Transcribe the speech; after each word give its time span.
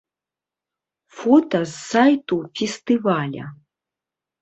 Фота 1.19 1.61
з 1.73 1.75
сайту 1.91 2.41
фестываля. 2.59 3.45